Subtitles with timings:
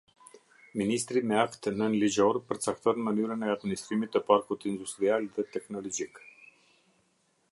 [0.81, 6.21] Ministri me akt nënligjor përcakton mënyrën e administrimit të parkut industrial dhe teknologjik.